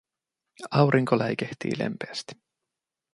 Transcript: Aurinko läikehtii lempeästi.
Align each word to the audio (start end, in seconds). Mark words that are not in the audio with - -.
Aurinko 0.71 1.19
läikehtii 1.19 1.77
lempeästi. 1.79 2.39